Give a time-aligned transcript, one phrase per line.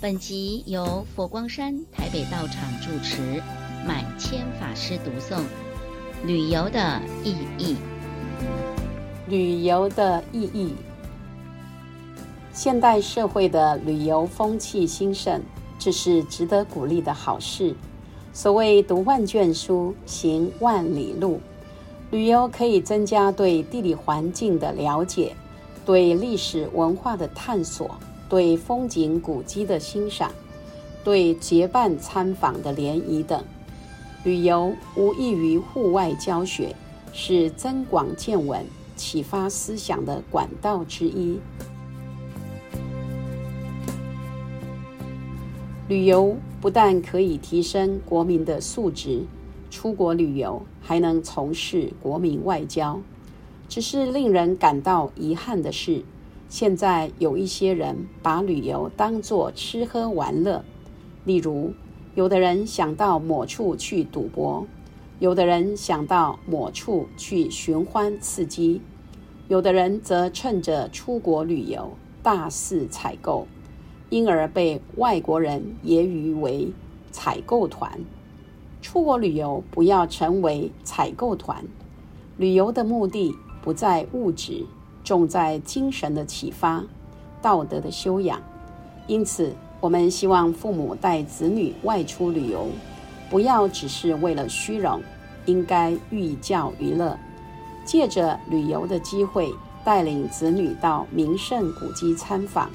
[0.00, 3.42] 本集由佛光山台北道场主持，
[3.84, 5.42] 满谦法师读诵。
[6.24, 7.76] 旅游的意义。
[9.26, 10.76] 旅游的意义。
[12.52, 15.42] 现代社会的旅游风气兴盛，
[15.80, 17.74] 这是值得鼓励的好事。
[18.32, 21.40] 所谓读万卷书，行万里路。
[22.12, 25.34] 旅游可以增加对地理环境的了解，
[25.84, 27.90] 对历史文化的探索。
[28.28, 30.30] 对风景古迹的欣赏，
[31.02, 33.42] 对结伴参访的联谊等，
[34.22, 36.76] 旅游无异于户外教学，
[37.12, 41.38] 是增广见闻、启发思想的管道之一。
[45.88, 49.22] 旅游不但可以提升国民的素质，
[49.70, 53.00] 出国旅游还能从事国民外交。
[53.70, 56.02] 只是令人感到遗憾的是，
[56.48, 60.64] 现在有一些人把旅游当作吃喝玩乐，
[61.24, 61.74] 例如，
[62.14, 64.66] 有的人想到某处去赌博，
[65.18, 68.80] 有的人想到某处去寻欢刺激，
[69.46, 71.90] 有的人则趁着出国旅游
[72.22, 73.46] 大肆采购，
[74.08, 76.72] 因而被外国人揶揄为
[77.12, 78.00] “采购团”。
[78.80, 81.62] 出国旅游不要成为采购团，
[82.38, 84.64] 旅游的目的不在物质。
[85.08, 86.84] 重在精神的启发，
[87.40, 88.38] 道德的修养。
[89.06, 92.68] 因此，我们希望父母带子女外出旅游，
[93.30, 95.00] 不要只是为了虚荣，
[95.46, 97.18] 应该寓教于乐，
[97.86, 99.50] 借着旅游的机会，
[99.82, 102.70] 带领子女到名胜古迹参访，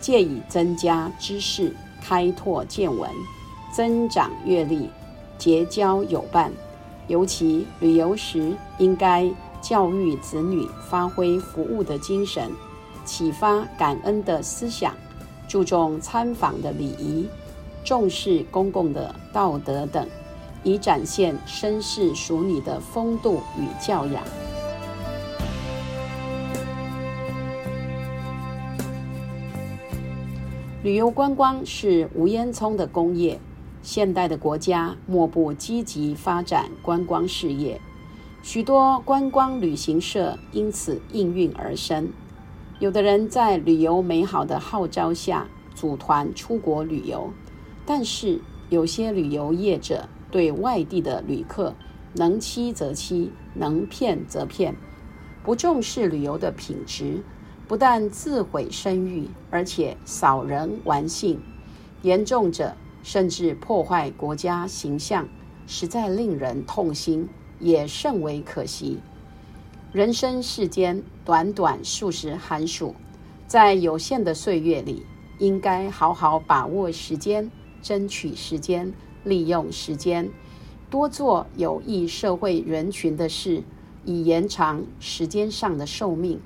[0.00, 1.72] 借以增加知识、
[2.02, 3.08] 开拓见闻、
[3.70, 4.90] 增长阅历、
[5.38, 6.50] 结交友伴。
[7.06, 9.32] 尤其旅游时，应该。
[9.60, 12.50] 教育子女发挥服务的精神，
[13.04, 14.94] 启发感恩的思想，
[15.48, 17.28] 注重参访的礼仪，
[17.84, 20.06] 重视公共的道德等，
[20.62, 24.22] 以展现绅士淑女的风度与教养。
[30.82, 33.38] 旅游观光是无烟囱的工业，
[33.82, 37.78] 现代的国家莫不积极发展观光事业。
[38.42, 42.10] 许多观光旅行社因此应运而生。
[42.78, 47.30] 有的人在旅游美好的号召下组团出国旅游，
[47.84, 48.40] 但是
[48.70, 51.74] 有些旅游业者对外地的旅客
[52.14, 54.74] 能欺则欺，能骗则骗，
[55.44, 57.22] 不重视旅游的品质，
[57.68, 61.38] 不但自毁声誉，而且扫人玩性，
[62.00, 65.28] 严重者甚至破坏国家形象，
[65.66, 67.28] 实在令人痛心。
[67.60, 68.98] 也甚为可惜。
[69.92, 72.94] 人生世间短短数十寒暑，
[73.46, 75.04] 在有限的岁月里，
[75.38, 77.50] 应该好好把握时间，
[77.82, 78.92] 争取时间，
[79.24, 80.30] 利用时间，
[80.88, 83.62] 多做有益社会人群的事，
[84.04, 86.40] 以延长时间上的寿命。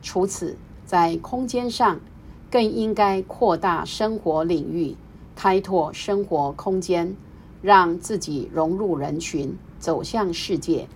[0.00, 2.00] 除此，在空间上，
[2.48, 4.96] 更应该扩大生活领域，
[5.34, 7.16] 开拓生活空间，
[7.62, 9.56] 让自己融入人群。
[9.78, 10.88] 走向世界，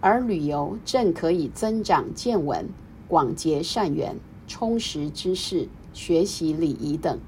[0.00, 2.66] 而旅游正可以增长见闻、
[3.06, 4.16] 广结善缘、
[4.48, 7.20] 充实知识、学习礼仪等，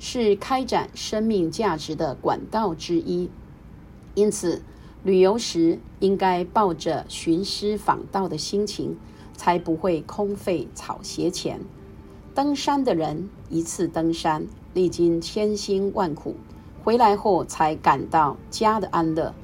[0.00, 3.30] 是开展生命价值的管道之一。
[4.16, 4.60] 因此，
[5.04, 8.98] 旅游时应该抱着寻师访道的心情，
[9.34, 11.60] 才不会空费草鞋钱。
[12.34, 16.34] 登山的人一次登山，历经千辛万苦，
[16.82, 19.34] 回来后才感到家的安乐。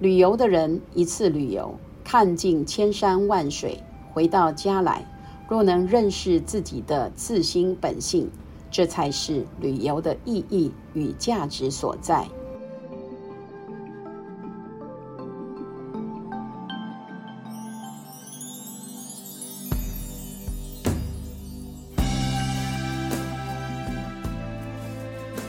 [0.00, 3.82] 旅游的人一次旅游，看尽千山万水，
[4.12, 5.06] 回到家来，
[5.48, 8.30] 若能认识自己的自心本性，
[8.70, 12.26] 这才是旅游的意义与价值所在。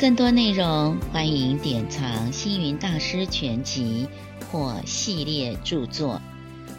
[0.06, 4.08] 更多内容，欢迎典藏《星云大师全集》
[4.46, 6.22] 或系列著作。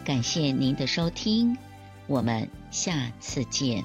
[0.05, 1.59] 感谢您的收听，
[2.07, 3.83] 我们下次见。